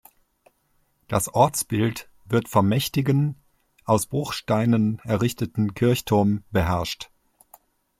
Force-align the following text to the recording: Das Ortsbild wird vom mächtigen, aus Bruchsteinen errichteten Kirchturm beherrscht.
Das 1.07 1.31
Ortsbild 1.31 2.09
wird 2.25 2.47
vom 2.49 2.67
mächtigen, 2.67 3.35
aus 3.85 4.07
Bruchsteinen 4.07 4.97
errichteten 5.03 5.75
Kirchturm 5.75 6.43
beherrscht. 6.49 7.11